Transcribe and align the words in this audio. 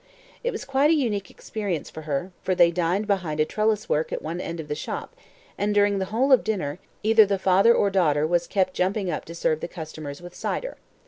It 0.43 0.49
was 0.49 0.65
quite 0.65 0.89
a 0.89 0.95
unique 0.95 1.29
experience 1.29 1.91
for 1.91 2.01
her, 2.09 2.31
for 2.41 2.55
they 2.55 2.71
dined 2.71 3.05
behind 3.05 3.39
a 3.39 3.45
trellis 3.45 3.87
work 3.87 4.11
at 4.11 4.23
one 4.23 4.41
end 4.41 4.59
of 4.59 4.67
the 4.67 4.73
shop, 4.73 5.15
and, 5.59 5.75
during 5.75 5.99
the 5.99 6.05
whole 6.05 6.31
of 6.31 6.43
dinner, 6.43 6.79
either 7.03 7.23
the 7.27 7.37
father 7.37 7.71
or 7.75 7.91
daughter 7.91 8.25
was 8.25 8.47
kept 8.47 8.73
jumping 8.73 9.11
up 9.11 9.25
to 9.25 9.35
serve 9.35 9.59
the 9.59 9.67
customers 9.67 10.19
with 10.19 10.33
cider. 10.33 10.77